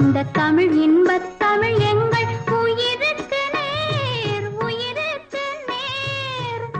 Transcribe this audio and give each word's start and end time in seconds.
அந்த 0.00 0.22
தமிழ் 0.22 0.72
இன்பத் 0.72 1.38
தமிழ் 1.38 1.72
எங்கள் 1.72 2.24
உயிருக்கு 2.62 3.36
நேர் 3.52 4.48
உயிருக்கு 4.60 5.40
நேர். 5.66 6.70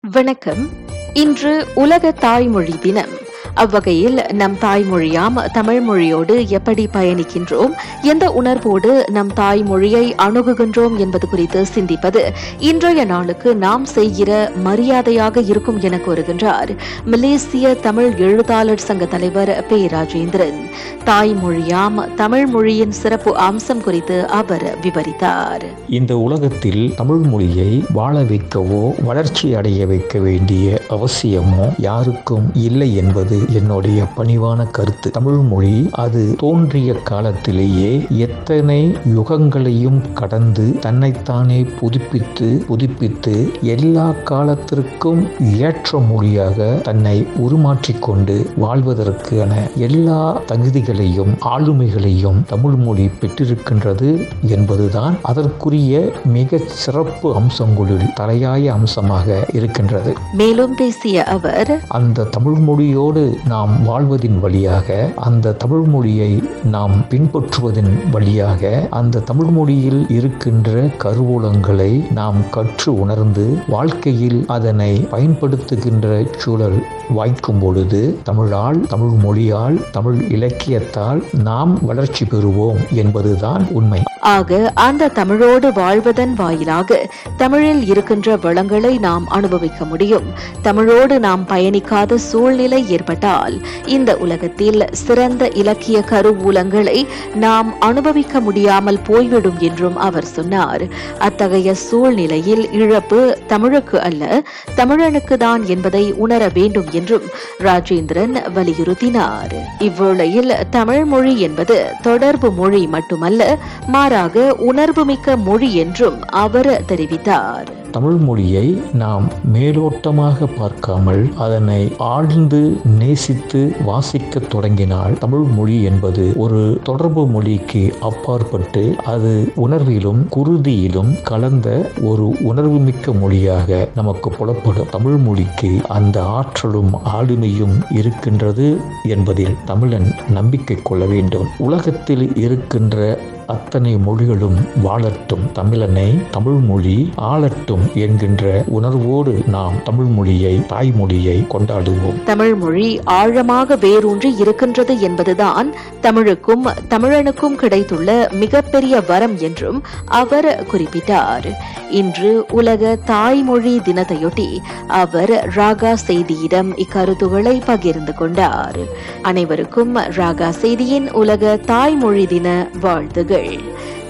வணக்கம். 0.00 0.68
இன்று 1.14 1.66
உலக 1.74 2.12
தாய்மொழி 2.12 2.78
தினம். 2.78 3.24
அவ்வகையில் 3.56 4.20
நம் 4.32 4.56
தாய்மொழியாம் 4.60 5.50
தமிழ் 5.52 5.80
மொழியோடு 5.80 6.48
எப்படி 6.48 6.88
பயணிக்கின்றோம்? 6.92 7.72
எந்த 8.02 8.30
உணர்வோடு 8.30 9.04
நம் 9.10 9.32
தாய்மொழியை 9.36 10.12
அணுகுகின்றோம் 10.26 10.96
என்பது 10.96 11.28
குறித்து 11.28 11.66
சிந்திப்பது 11.74 12.22
இன்றைய 12.58 13.04
நாளுக்கு 13.04 13.56
நாம் 13.56 13.84
செய்கிற 13.84 14.52
மரியாதையாக 14.64 15.40
இருக்கும் 15.40 15.80
என 15.80 15.96
கூறுகின்றார் 15.96 16.76
மலேசிய 17.04 17.74
தமிழ் 17.74 18.14
எழுத்தாளர் 18.16 18.78
சங்க 18.78 19.04
தலைவர் 19.04 19.64
பே 19.68 19.86
ராஜேந்திரன். 19.86 20.60
தாய்மொழியாம் 21.04 22.14
தமிழ் 22.14 22.46
மொழியின் 22.46 22.92
சிறப்பு 22.92 23.36
அம்சம் 23.36 23.82
குறித்து 23.82 24.28
அவர் 24.28 24.76
விவரித்தார். 24.82 25.64
இந்த 25.88 26.18
உலகத்தில் 26.18 26.94
தமிழ் 26.96 27.16
மொழியை 27.16 27.84
வாழ 27.92 28.20
வைக்கவோ 28.20 29.04
வளர்ச்சி 29.04 29.54
அடைய 29.54 29.86
வைக்க 29.86 30.18
வேண்டிய 30.18 30.80
அவசியமோ 30.90 31.72
யாருக்கும் 31.78 32.50
இல்லை 32.54 32.96
என்பது 32.96 33.44
என்னுடைய 33.48 34.04
பணிவான 34.16 34.70
கருத்து. 34.70 35.10
தமிழ் 35.10 35.34
மொழி 35.34 35.88
அது 35.92 36.34
தோன்றிய 36.38 36.92
காலத்திலேயே 36.92 38.06
எத்தனை 38.08 38.96
யுகங்களையும் 39.04 40.12
கடந்து 40.12 40.78
தன்னைத்தானே 40.78 41.62
புதுப்பித்து 41.62 42.64
புதுப்பித்து 42.66 43.52
எல்லா 43.62 44.12
காலத்திற்கும் 44.24 45.28
ஏற்ற 45.58 45.98
மொழியாக 45.98 46.80
தன்னை 46.82 47.26
உருமாற்றிக்கொண்டு 47.36 48.46
வாழ்வதற்கான 48.60 49.70
எல்லா 49.74 50.40
தகுதிகளையும் 50.40 51.36
ஆளுமைகளையும் 51.44 52.42
தமிழ் 52.46 52.74
மொழி 52.74 53.06
பெற்றிருக்கின்றது 53.06 54.28
என்பதுதான் 54.40 55.16
அதற்குரிய 55.22 56.12
மிக 56.24 56.58
சிறப்பு 56.58 57.34
அம்சங்களில் 57.34 58.12
தலையாய 58.14 58.72
அம்சமாக 58.72 59.46
இருக்கின்றது. 59.52 60.12
மேலும் 60.32 60.74
பேசிய 60.74 61.24
அவர் 61.24 61.82
அந்த 61.88 62.24
தமிழ் 62.24 62.58
மொழியோடு 62.58 63.35
நாம் 63.44 63.86
வாழ்வதின் 63.86 64.40
வழியாக 64.40 65.12
அந்த 65.16 65.52
தமிழ் 65.52 65.86
மொழியை 65.86 66.42
நாம் 66.64 66.94
பின்பற்றுவதன் 67.10 68.10
வழியாக 68.10 68.86
அந்த 68.90 69.20
தமிழ் 69.20 69.46
மொழியில் 69.46 70.08
இருக்கின்ற 70.08 70.70
கருவூலங்களை 70.98 72.12
நாம் 72.12 72.36
கற்று 72.50 72.98
உணர்ந்து 72.98 73.58
வாழ்க்கையில் 73.68 74.44
அதனை 74.46 75.06
பயன்படுத்துகின்ற 75.10 76.26
சூழல் 76.38 76.78
வாய்க்கும் 77.14 77.58
பொழுது 77.58 78.18
தமிழால் 78.22 78.80
தமிழ் 78.80 79.16
மொழியால் 79.18 79.80
தமிழ் 79.92 80.20
இலக்கியத்தால் 80.28 81.22
நாம் 81.42 81.78
வளர்ச்சி 81.82 82.24
பெறுவோம் 82.24 82.92
என்பதுதான் 82.92 83.66
உண்மை. 83.72 84.02
ஆக 84.34 84.72
அந்த 84.74 85.08
தமிழோடு 85.08 85.72
வாழ்வதன் 85.72 86.32
வாயிலாக 86.34 86.98
தமிழில் 87.36 87.82
இருக்கின்ற 87.86 88.36
வளங்களை 88.36 88.98
நாம் 88.98 89.26
அனுபவிக்க 89.28 89.84
முடியும். 89.84 90.26
தமிழோடு 90.62 91.20
நாம் 91.20 91.44
பயணிக்காத 91.48 92.14
சூழ்நிலை 92.14 92.80
ஏற்பட்டால் 92.88 93.56
இந்த 93.86 94.16
உலகத்தில் 94.16 94.86
சிறந்த 94.92 95.48
இலக்கிய 95.48 96.00
கருவூலங்களை 96.10 97.06
நாம் 97.34 97.78
அனுபவிக்க 97.80 98.40
முடியாமல் 98.40 99.00
போய்விடும் 99.00 99.58
என்றும் 99.58 99.96
அவர் 99.96 100.24
சொன்னார். 100.24 100.84
அத்தகைய 101.18 101.74
சூழ்நிலையில் 101.74 102.64
இழப்பு 102.72 103.38
தமிழுக்கு 103.46 104.00
அல்ல 104.00 104.42
தமிழனுக்கு 104.76 105.36
தான் 105.36 105.66
என்பதை 105.66 106.12
உணர 106.12 106.50
வேண்டும் 106.54 106.90
என்றும் 106.92 107.28
ராஜேந்திரன் 107.58 108.36
வலியுறுத்தினார். 108.54 109.54
இவ்வேளையில் 109.78 110.52
தமிழ் 110.70 111.04
மொழி 111.04 111.40
என்பது 111.40 111.78
தொடர்பு 112.02 112.50
மொழி 112.52 112.86
மட்டுமல்ல 112.86 113.58
மாற 113.86 114.14
மாறாக 114.16 114.42
உணர்வுமிக்க 114.66 115.34
மொழி 115.46 115.68
என்றும் 115.80 116.18
அவர் 116.42 116.68
தெரிவித்தார். 116.90 117.66
தமிழ் 117.94 118.16
மொழியை 118.26 118.64
நாம் 119.00 119.26
மேலோட்டமாக 119.54 120.46
பார்க்காமல் 120.58 121.20
அதனை 121.44 121.78
ஆழ்ந்து 122.06 122.60
நேசித்து 123.00 123.60
வாசிக்க 123.88 124.40
தொடங்கினால் 124.54 125.14
தமிழ் 125.18 125.44
மொழி 125.56 125.76
என்பது 125.90 126.24
ஒரு 126.44 126.62
தொடர்பு 126.82 127.22
மொழிக்கு 127.34 127.82
அப்பாற்பட்டு 128.00 128.82
அது 129.14 129.32
உணர்விலும் 129.66 130.22
குருதியிலும் 130.36 131.12
கலந்த 131.30 131.68
ஒரு 132.10 132.26
உணர்வுமிக்க 132.50 133.14
மொழியாக 133.20 133.88
நமக்கு 133.94 134.30
புலப்படும். 134.38 134.92
தமிழ் 134.96 135.20
மொழிக்கு 135.28 135.72
அந்த 135.98 136.18
ஆற்றலும் 136.40 136.92
ஆளுமையும் 137.18 137.78
இருக்கின்றது 138.00 138.68
என்பதில் 139.16 139.56
தமிழன் 139.72 140.10
நம்பிக்கை 140.30 140.78
கொள்ள 140.82 141.04
வேண்டும். 141.14 141.48
உலகத்தில் 141.68 142.26
இருக்கின்ற 142.36 143.18
அத்தனை 143.46 143.96
மொழிகளும் 143.96 144.56
வாழட்டும் 144.84 145.44
தமிழனை 145.54 146.30
தமிழ் 146.30 146.52
மொழி 146.52 147.12
ஆளட்டும் 147.16 147.92
என்கின்ற 147.94 148.64
உணர்வோடு 148.66 149.42
நாம் 149.46 149.82
தமிழ் 149.82 150.04
மொழியை 150.04 150.60
தாய்மொழியை 150.68 151.46
கொண்டாடுவோம். 151.46 152.22
தமிழ் 152.24 152.54
மொழி 152.54 153.00
ஆழமாக 153.04 153.76
வேரூன்றி 153.76 154.36
இருக்கின்றது 154.36 155.00
என்பதுதான் 155.00 155.74
தமிழுக்கும் 156.00 156.66
தமிழனுக்கும் 156.88 157.54
கிடைத்துள்ள 157.54 158.28
மிகப்பெரிய 158.32 159.00
வரம் 159.00 159.38
என்றும் 159.38 159.82
அவர் 160.06 160.66
குறிப்பிட்டார். 160.72 161.48
இன்று 161.90 162.44
உலக 162.50 162.96
தாய்மொழி 163.04 163.78
தினத்தையொட்டி 163.78 164.56
அவர் 164.86 165.52
ராகா 165.56 165.94
செய்தியிடம் 166.06 166.72
இக்கருத்துகளை 166.76 167.62
பகிர்ந்து 167.66 168.14
கொண்டார். 168.14 168.78
அனைவருக்கும் 169.22 169.96
ராகா 169.96 170.48
செய்தியின் 170.48 171.12
உலக 171.12 171.56
தாய்மொழி 171.56 172.26
தின 172.26 172.68
வாழ்த்துகள். 172.80 173.34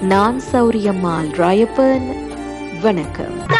நான் 0.01 0.41
சௌரியம்மாள் 0.51 1.31
ராயப்பன். 1.31 2.15
வணக்கம். 2.81 3.55